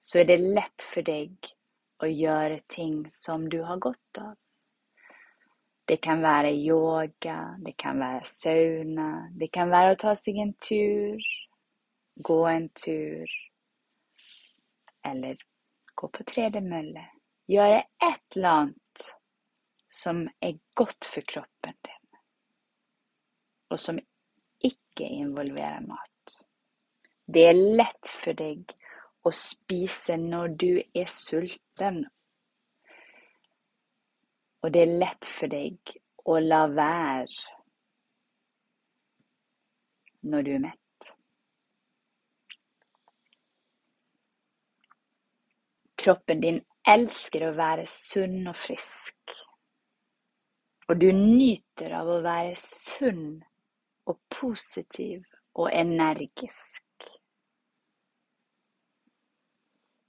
så 0.02 0.20
er 0.20 0.30
det 0.30 0.40
lett 0.42 0.86
for 0.86 1.06
deg 1.06 1.52
å 2.04 2.10
gjøre 2.10 2.64
ting 2.70 3.04
som 3.12 3.46
du 3.50 3.62
har 3.66 3.80
godt 3.82 4.22
av. 4.22 4.34
Det 5.86 6.00
kan 6.02 6.22
være 6.22 6.50
yoga, 6.58 7.56
det 7.62 7.76
kan 7.78 8.00
være 8.02 8.26
sauna, 8.26 9.10
det 9.38 9.52
kan 9.54 9.70
være 9.70 9.94
å 9.94 10.00
ta 10.02 10.16
seg 10.18 10.40
en 10.42 10.56
tur, 10.58 11.28
gå 12.26 12.40
en 12.50 12.66
tur, 12.74 13.36
eller 15.06 15.38
gå 15.94 16.10
på 16.10 16.26
tredemølle, 16.26 17.06
gjøre 17.54 17.84
et 18.02 18.38
eller 18.38 18.50
annet 18.64 19.06
som 19.94 20.26
er 20.42 20.58
godt 20.74 21.06
for 21.06 21.22
kroppen 21.30 21.78
din, 21.86 22.20
og 23.70 23.80
som 23.80 24.02
ikke 24.68 25.08
involverer 25.08 25.84
mat. 25.86 26.36
Det 27.26 27.48
er 27.50 27.58
lett 27.58 28.12
for 28.22 28.38
deg 28.38 28.74
å 29.26 29.32
spise 29.34 30.18
når 30.22 30.54
du 30.62 30.72
er 30.78 31.10
sulten, 31.10 32.04
og 34.62 34.74
det 34.74 34.82
er 34.82 34.98
lett 35.02 35.30
for 35.30 35.50
deg 35.52 35.96
å 36.26 36.40
la 36.42 36.64
være 36.70 37.54
når 40.26 40.46
du 40.46 40.52
er 40.56 40.64
mett. 40.64 41.10
Kroppen 46.02 46.42
din 46.42 46.60
elsker 46.86 47.48
å 47.48 47.56
være 47.58 47.86
sunn 47.90 48.42
og 48.50 48.58
frisk. 48.58 49.36
Og 50.90 51.00
du 51.02 51.08
nyter 51.14 51.94
av 51.98 52.10
å 52.14 52.20
være 52.26 52.54
sunn 52.62 53.40
og 54.06 54.20
positiv 54.30 55.24
og 55.56 55.70
energisk. 55.74 56.84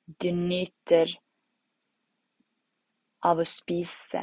Du 0.07 0.31
nyter 0.31 1.17
av 3.27 3.41
å 3.43 3.47
spise 3.49 4.23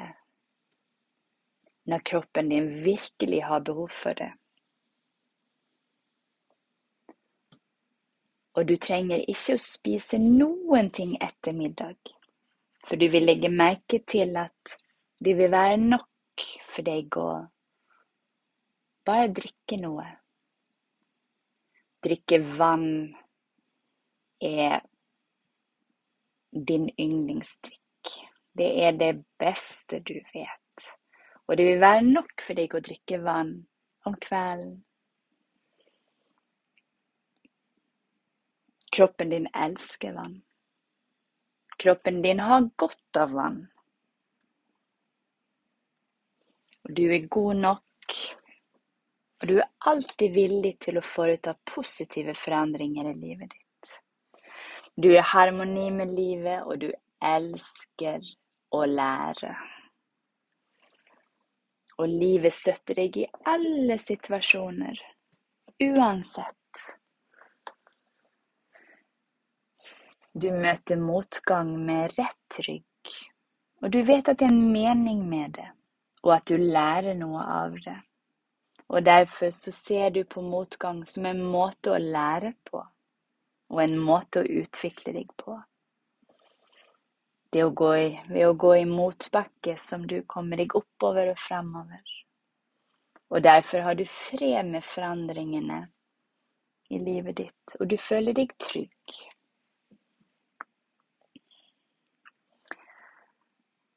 når 1.89 2.05
kroppen 2.07 2.49
din 2.53 2.69
virkelig 2.85 3.41
har 3.43 3.65
behov 3.67 3.91
for 3.91 4.15
det. 4.15 4.31
Og 8.53 8.67
du 8.69 8.75
trenger 8.77 9.25
ikke 9.27 9.57
å 9.57 9.61
spise 9.61 10.19
noen 10.21 10.91
ting 10.93 11.15
etter 11.25 11.55
middag, 11.57 11.97
for 12.85 13.01
du 13.01 13.07
vil 13.11 13.25
legge 13.25 13.49
merke 13.49 13.99
til 14.07 14.37
at 14.37 14.77
det 15.23 15.33
vil 15.39 15.51
være 15.51 15.79
nok 15.81 16.45
for 16.69 16.85
deg 16.85 17.17
å 17.17 17.29
bare 19.05 19.31
drikke 19.35 19.79
noe. 19.81 20.05
Drikke 22.03 22.39
vann 22.57 22.87
er 24.43 24.81
din 26.51 26.89
yndlingsdrikk. 26.99 28.15
Det 28.53 28.69
er 28.85 28.97
det 28.97 29.13
beste 29.39 29.99
du 29.99 30.15
vet. 30.33 30.89
Og 31.47 31.57
det 31.57 31.67
vil 31.67 31.83
være 31.83 32.07
nok 32.07 32.43
for 32.43 32.59
deg 32.59 32.75
å 32.75 32.83
drikke 32.83 33.19
vann 33.23 33.55
om 34.07 34.19
kvelden 34.19 34.81
Kroppen 38.93 39.29
din 39.29 39.47
elsker 39.53 40.13
vann. 40.13 40.41
Kroppen 41.77 42.21
din 42.21 42.39
har 42.39 42.69
godt 42.75 43.17
av 43.17 43.31
vann. 43.33 43.55
Og 46.85 46.93
du 46.93 47.07
er 47.07 47.25
god 47.25 47.55
nok, 47.63 48.17
og 49.43 49.49
du 49.49 49.57
er 49.59 49.67
alltid 49.91 50.31
villig 50.31 50.77
til 50.85 50.97
å 50.97 51.03
foreta 51.03 51.51
positive 51.67 52.31
forandringer 52.39 53.09
i 53.09 53.15
livet 53.19 53.51
ditt. 53.51 53.89
Du 54.95 55.09
er 55.09 55.19
i 55.19 55.25
harmoni 55.33 55.89
med 55.91 56.13
livet, 56.15 56.63
og 56.63 56.79
du 56.79 56.93
elsker 57.19 58.23
å 58.71 58.85
lære. 58.87 59.51
Og 61.99 62.07
livet 62.07 62.55
støtter 62.55 63.01
deg 63.01 63.19
i 63.19 63.27
alle 63.51 63.99
situasjoner, 63.99 65.03
uansett. 65.91 66.87
Du 70.33 70.49
møter 70.55 71.03
motgang 71.03 71.75
med 71.83 72.15
rett 72.15 72.61
rygg, 72.69 73.19
og 73.83 73.91
du 73.91 74.01
vet 74.07 74.31
at 74.31 74.39
det 74.39 74.47
er 74.47 74.55
en 74.55 74.71
mening 74.71 75.27
med 75.29 75.59
det. 75.59 75.69
og 76.23 76.31
at 76.37 76.45
du 76.47 76.55
lærer 76.57 77.17
noe 77.19 77.43
av 77.43 77.73
det. 77.83 77.97
Og 78.93 79.05
derfor 79.05 79.49
så 79.49 79.71
ser 79.73 80.09
du 80.09 80.23
på 80.23 80.41
motgang 80.45 80.99
som 81.09 81.25
en 81.25 81.39
måte 81.41 81.95
å 81.95 82.01
lære 82.01 82.51
på, 82.69 82.83
og 83.73 83.79
en 83.81 83.95
måte 83.97 84.43
å 84.43 84.51
utvikle 84.61 85.15
deg 85.15 85.31
på. 85.39 85.55
Det 87.49 87.63
å 87.65 87.71
gå 87.73 87.89
i, 87.97 88.05
ved 88.29 88.45
å 88.45 88.53
gå 88.53 88.75
i 88.83 88.85
motbakke 88.89 89.79
som 89.81 90.05
du 90.05 90.19
kommer 90.29 90.61
deg 90.61 90.77
oppover 90.77 91.33
og 91.33 91.41
fremover. 91.41 92.05
Og 93.33 93.41
derfor 93.41 93.81
har 93.87 93.97
du 93.97 94.05
fred 94.05 94.69
med 94.69 94.85
forandringene 94.85 95.81
i 96.93 97.01
livet 97.01 97.37
ditt, 97.41 97.77
og 97.79 97.89
du 97.89 97.97
føler 97.97 98.37
deg 98.37 98.53
trygg. 98.61 99.21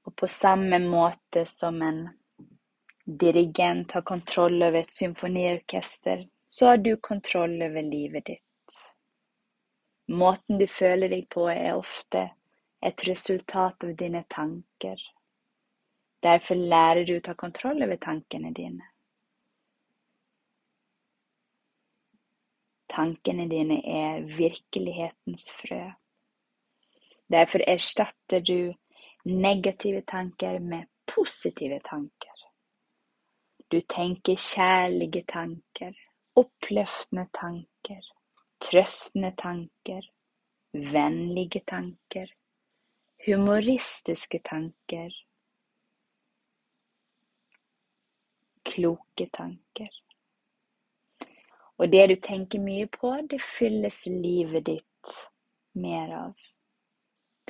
Og 0.08 0.16
på 0.16 0.28
samme 0.30 0.80
måte 0.80 1.44
som 1.50 1.82
en 1.84 2.06
dirigent 3.06 3.92
har 3.92 4.02
kontroll 4.02 4.62
over 4.62 4.80
et 4.80 4.94
symfoniorkester, 4.94 6.26
så 6.48 6.66
har 6.66 6.76
du 6.76 6.96
kontroll 6.96 7.62
over 7.62 7.82
livet 7.82 8.26
ditt. 8.26 8.42
Måten 10.08 10.58
du 10.58 10.66
føler 10.66 11.10
deg 11.10 11.28
på, 11.30 11.46
er 11.50 11.78
ofte 11.78 12.28
et 12.82 13.06
resultat 13.08 13.84
av 13.84 13.94
dine 13.98 14.24
tanker. 14.30 15.00
Derfor 16.22 16.58
lærer 16.58 17.04
du 17.06 17.16
å 17.16 17.22
ta 17.22 17.34
kontroll 17.38 17.82
over 17.86 17.98
tankene 18.02 18.52
dine. 18.54 18.86
Tankene 22.90 23.46
dine 23.50 23.80
er 23.82 24.26
virkelighetens 24.30 25.50
frø. 25.60 25.82
Derfor 27.30 27.62
erstatter 27.66 28.40
du 28.40 28.74
negative 29.26 30.02
tanker 30.06 30.58
med 30.62 30.86
positive 31.10 31.80
tanker. 31.84 32.35
Du 33.70 33.80
tenker 33.80 34.36
kjærlige 34.38 35.24
tanker, 35.26 35.94
oppløftende 36.38 37.26
tanker, 37.34 38.02
trøstende 38.62 39.32
tanker, 39.38 40.06
vennlige 40.72 41.64
tanker, 41.66 42.30
humoristiske 43.26 44.40
tanker, 44.46 45.10
kloke 48.64 49.30
tanker. 49.34 49.90
Og 51.78 51.90
det 51.92 52.08
du 52.08 52.16
tenker 52.22 52.62
mye 52.62 52.86
på, 52.86 53.16
det 53.30 53.42
fylles 53.42 54.04
livet 54.06 54.66
ditt 54.70 55.16
mer 55.74 56.12
av. 56.24 56.34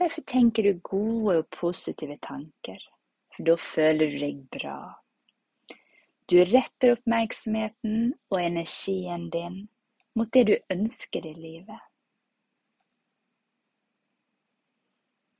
Derfor 0.00 0.24
tenker 0.28 0.62
du 0.62 0.80
gode 0.80 1.42
og 1.42 1.50
positive 1.60 2.16
tanker, 2.24 2.80
for 3.34 3.48
da 3.48 3.56
føler 3.60 4.12
du 4.12 4.22
deg 4.24 4.46
bra. 4.52 4.78
Du 6.26 6.40
retter 6.42 6.96
oppmerksomheten 6.96 8.08
og 8.32 8.40
energien 8.42 9.28
din 9.30 9.60
mot 10.18 10.30
det 10.34 10.42
du 10.48 10.56
ønsker 10.74 11.26
i 11.28 11.34
livet. 11.38 11.82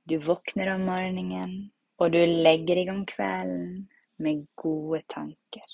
Du 0.07 0.15
våkner 0.23 0.71
om 0.77 0.85
morgenen, 0.87 1.55
og 1.99 2.13
du 2.13 2.21
legger 2.23 2.79
deg 2.79 2.91
om 2.93 3.01
kvelden 3.09 3.89
med 4.23 4.45
gode 4.55 5.01
tanker. 5.11 5.65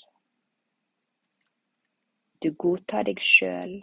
Du 2.42 2.50
godtar 2.58 3.06
deg 3.06 3.22
sjøl 3.22 3.76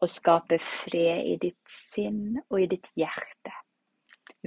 og 0.00 0.08
skaper 0.08 0.62
fred 0.64 1.28
i 1.28 1.36
ditt 1.42 1.74
sinn 1.74 2.38
og 2.46 2.56
i 2.62 2.70
ditt 2.72 2.88
hjerte. 2.96 3.52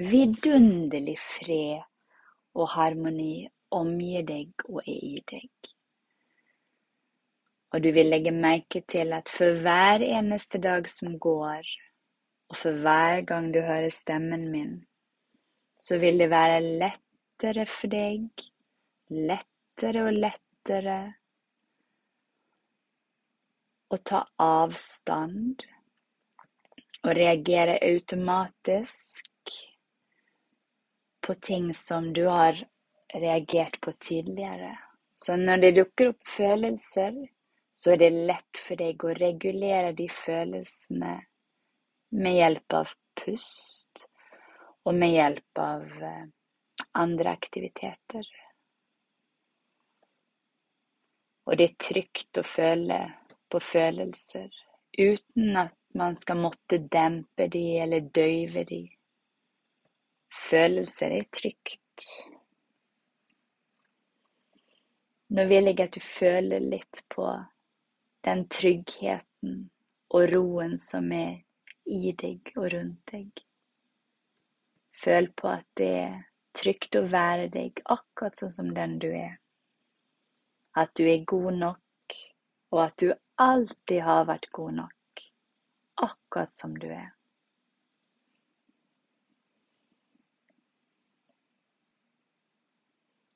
Vidunderlig 0.02 1.20
fred 1.22 1.86
og 2.58 2.74
harmoni 2.74 3.46
omgir 3.78 4.26
deg 4.28 4.66
og 4.66 4.82
er 4.82 5.06
i 5.12 5.22
deg. 5.30 5.71
Og 7.72 7.84
du 7.84 7.92
vil 7.96 8.10
legge 8.12 8.34
merke 8.36 8.82
til 8.90 9.14
at 9.16 9.32
for 9.32 9.62
hver 9.64 10.04
eneste 10.04 10.60
dag 10.60 10.90
som 10.92 11.16
går, 11.20 11.68
og 12.52 12.58
for 12.60 12.82
hver 12.84 13.22
gang 13.28 13.54
du 13.54 13.62
hører 13.64 13.90
stemmen 13.96 14.50
min, 14.52 14.74
så 15.80 15.98
vil 16.02 16.20
det 16.20 16.30
være 16.30 16.60
lettere 16.62 17.66
for 17.66 17.92
deg, 17.92 18.28
lettere 19.10 20.04
og 20.04 20.20
lettere 20.20 21.00
å 23.92 23.98
ta 24.08 24.22
avstand 24.40 25.64
og 27.02 27.12
reagere 27.18 27.80
automatisk 27.88 29.56
på 31.22 31.36
ting 31.40 31.72
som 31.76 32.12
du 32.14 32.26
har 32.28 32.60
reagert 33.14 33.80
på 33.82 33.94
tidligere. 34.00 34.76
Så 35.16 35.36
når 35.36 35.64
det 35.64 35.76
dukker 35.80 36.12
opp 36.14 36.28
følelser 36.36 37.16
så 37.74 37.94
er 37.94 38.02
det 38.02 38.10
lett 38.30 38.62
for 38.62 38.80
deg 38.80 39.04
å 39.04 39.14
regulere 39.18 39.94
de 39.98 40.08
følelsene 40.12 41.16
med 42.12 42.36
hjelp 42.36 42.78
av 42.82 42.94
pust 43.24 44.06
og 44.86 44.96
med 44.98 45.14
hjelp 45.14 45.62
av 45.62 45.86
eh, 46.04 46.24
andre 46.98 47.34
aktiviteter. 47.36 48.28
Og 51.46 51.58
det 51.58 51.68
er 51.70 51.78
trygt 51.82 52.38
å 52.38 52.46
føle 52.46 53.00
på 53.52 53.60
følelser 53.64 54.50
uten 54.98 55.56
at 55.58 55.78
man 55.98 56.16
skal 56.16 56.40
måtte 56.40 56.80
dempe 56.92 57.48
de 57.52 57.64
eller 57.84 58.12
døyve 58.16 58.64
de. 58.68 58.84
Følelser 60.32 61.18
er 61.18 61.26
trygt. 61.36 62.06
Nå 65.32 65.48
vil 65.48 65.68
jeg 65.72 65.80
at 65.84 65.96
du 65.96 66.04
føler 66.04 66.64
litt 66.64 67.04
på 67.12 67.28
den 68.26 68.44
tryggheten 68.54 69.62
og 70.14 70.28
roen 70.34 70.78
som 70.80 71.12
er 71.16 71.40
i 71.86 72.12
deg 72.18 72.52
og 72.56 72.68
rundt 72.74 73.14
deg. 73.14 73.46
Føl 75.02 75.32
på 75.34 75.50
at 75.50 75.66
det 75.80 75.92
er 76.02 76.18
trygt 76.58 76.98
å 77.00 77.06
være 77.10 77.48
deg 77.54 77.80
akkurat 77.90 78.38
sånn 78.38 78.54
som 78.54 78.74
den 78.76 79.00
du 79.02 79.10
er. 79.10 79.40
At 80.78 80.94
du 80.96 81.04
er 81.10 81.26
god 81.28 81.58
nok, 81.58 82.18
og 82.72 82.84
at 82.86 83.02
du 83.02 83.10
alltid 83.42 84.04
har 84.06 84.28
vært 84.30 84.48
god 84.56 84.78
nok, 84.84 85.26
akkurat 86.06 86.54
som 86.56 86.78
du 86.78 86.88
er. 86.92 87.10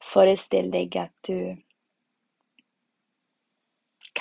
Forestill 0.06 0.70
deg 0.72 0.96
at 1.02 1.12
du 1.28 1.58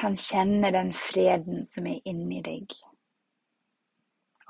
kan 0.05 0.17
kjenne 0.17 0.71
den 0.71 0.93
freden 0.93 1.63
som 1.67 1.87
er 1.87 2.01
inni 2.05 2.43
deg. 2.45 2.73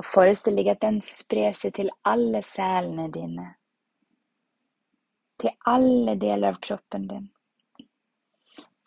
Og 0.00 0.06
forestill 0.08 0.56
deg 0.58 0.72
at 0.72 0.80
den 0.82 0.98
sprer 1.06 1.54
seg 1.54 1.76
til 1.76 1.92
alle 2.10 2.40
selene 2.42 3.04
dine. 3.14 3.46
Til 5.38 5.54
alle 5.70 6.16
deler 6.18 6.56
av 6.56 6.58
kroppen 6.64 7.06
din. 7.06 7.30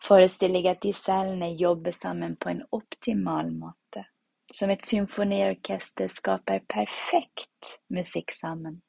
Forestill 0.04 0.60
deg 0.60 0.68
at 0.74 0.84
de 0.84 0.92
selene 0.92 1.48
jobber 1.56 1.96
sammen 1.96 2.36
på 2.36 2.52
en 2.52 2.60
optimal 2.68 3.48
måte. 3.48 4.04
Som 4.52 4.68
et 4.68 4.84
symfoniorkester 4.84 6.12
skaper 6.12 6.66
perfekt 6.68 7.78
musikk 7.88 8.36
sammen. 8.36 8.82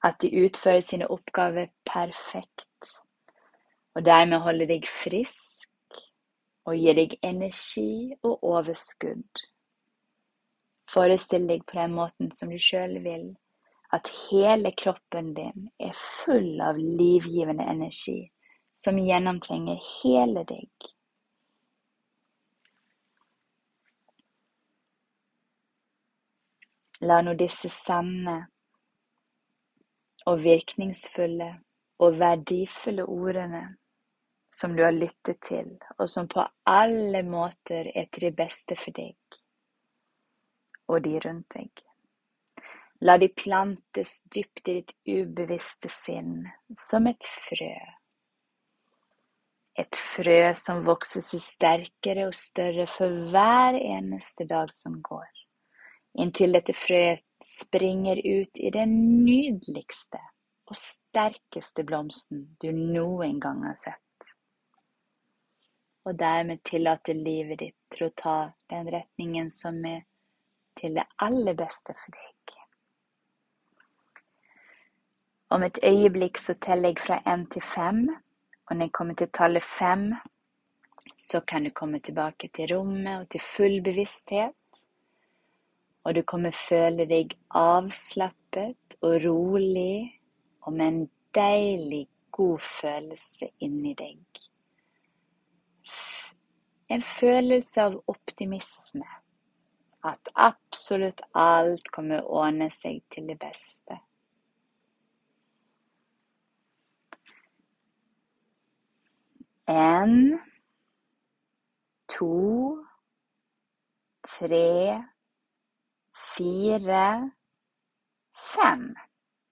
At 0.00 0.24
de 0.24 0.32
utfører 0.46 0.80
sine 0.80 1.12
oppgaver 1.12 1.68
perfekt 1.84 2.70
og 3.94 4.04
dermed 4.04 4.42
holde 4.42 4.66
deg 4.68 4.86
frisk 4.90 6.00
og 6.64 6.76
gi 6.78 6.94
deg 6.96 7.16
energi 7.22 8.14
og 8.24 8.42
overskudd. 8.42 9.44
Forestill 10.90 11.46
deg 11.48 11.64
på 11.68 11.78
den 11.78 11.94
måten 11.96 12.32
som 12.34 12.50
du 12.52 12.58
sjøl 12.60 12.98
vil, 13.04 13.32
at 13.94 14.10
hele 14.26 14.72
kroppen 14.74 15.32
din 15.36 15.68
er 15.78 15.94
full 16.24 16.60
av 16.64 16.78
livgivende 16.80 17.66
energi 17.70 18.24
som 18.74 18.98
gjennomtrenger 18.98 19.78
hele 20.02 20.42
deg. 20.48 20.90
La 27.04 27.20
nå 27.22 27.34
disse 27.38 27.68
sanne 27.68 28.38
og 30.30 30.40
virkningsfulle 30.40 31.50
og 32.00 32.18
verdifulle 32.18 33.04
ordene 33.04 33.64
som 34.54 34.76
du 34.76 34.84
har 34.86 34.94
lyttet 34.94 35.40
til, 35.42 35.74
og 35.98 36.06
som 36.10 36.28
på 36.30 36.44
alle 36.70 37.24
måter 37.26 37.90
er 37.94 38.06
til 38.12 38.28
det 38.28 38.36
beste 38.38 38.78
for 38.78 38.94
deg 38.94 39.16
og 40.88 41.02
de 41.04 41.18
rundt 41.24 41.56
deg. 41.56 41.82
La 43.04 43.16
de 43.20 43.28
plantes 43.28 44.18
dypt 44.32 44.68
i 44.70 44.78
ditt 44.78 44.94
ubevisste 45.08 45.90
sinn 45.92 46.44
som 46.80 47.08
et 47.10 47.26
frø. 47.48 47.74
Et 49.82 50.00
frø 50.14 50.38
som 50.56 50.84
vokser 50.86 51.24
seg 51.24 51.42
sterkere 51.42 52.28
og 52.28 52.36
større 52.38 52.86
for 52.88 53.10
hver 53.32 53.74
eneste 53.80 54.46
dag 54.48 54.70
som 54.72 55.00
går, 55.02 55.26
inntil 56.22 56.54
dette 56.54 56.76
frøet 56.78 57.24
springer 57.44 58.20
ut 58.22 58.62
i 58.62 58.70
den 58.72 58.94
nydeligste 59.26 60.22
og 60.70 60.78
sterkeste 60.78 61.84
blomsten 61.84 62.46
du 62.62 62.70
noen 62.72 63.42
gang 63.42 63.66
har 63.66 63.76
sett. 63.82 64.03
Og 66.04 66.18
dermed 66.18 66.60
tillate 66.64 67.12
livet 67.16 67.58
ditt 67.58 67.76
til 67.94 68.08
å 68.08 68.14
ta 68.16 68.36
den 68.70 68.90
retningen 68.92 69.50
som 69.54 69.78
er 69.88 70.02
til 70.80 70.98
det 70.98 71.06
aller 71.22 71.56
beste 71.56 71.94
for 71.96 72.16
deg. 72.16 72.30
Om 75.54 75.62
et 75.62 75.78
øyeblikk 75.86 76.38
så 76.42 76.56
teller 76.66 76.90
jeg 76.90 77.02
fra 77.04 77.20
én 77.30 77.44
til 77.52 77.62
fem, 77.62 78.08
og 78.66 78.76
når 78.76 78.88
jeg 78.88 78.92
kommer 78.98 79.14
til 79.14 79.28
tallet 79.38 79.62
fem, 79.62 80.08
så 81.18 81.40
kan 81.40 81.64
du 81.64 81.70
komme 81.70 82.00
tilbake 82.00 82.48
til 82.54 82.72
rommet 82.74 83.20
og 83.20 83.28
til 83.30 83.40
full 83.40 83.76
bevissthet. 83.82 84.84
Og 86.04 86.14
du 86.14 86.22
kommer 86.22 86.50
føle 86.50 87.06
deg 87.08 87.36
avslappet 87.48 88.98
og 89.00 89.14
rolig 89.24 90.20
og 90.66 90.72
med 90.72 90.86
en 90.88 91.06
deilig, 91.34 92.08
god 92.32 92.58
følelse 92.58 93.48
inni 93.62 93.94
deg. 93.94 94.18
En 96.94 97.02
følelse 97.02 97.82
av 97.82 97.94
optimisme. 98.06 99.06
At 100.06 100.28
absolutt 100.38 101.24
alt 101.34 101.88
kommer 101.90 102.22
å 102.22 102.42
ordne 102.44 102.68
seg 102.70 103.00
til 103.10 103.26
det 103.26 103.34
beste. 103.40 103.96
En, 109.66 110.36
to, 112.14 112.30
tre, 114.28 115.00
fire, 116.34 117.06
fem. 118.52 118.86